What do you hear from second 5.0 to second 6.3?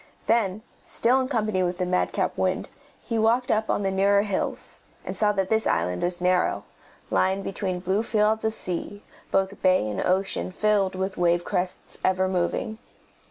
and saw that this island was